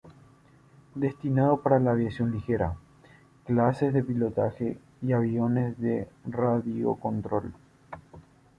[0.95, 2.75] Destinado para aviación ligera,
[3.45, 7.53] clases de pilotaje y aviones de radiocontrol.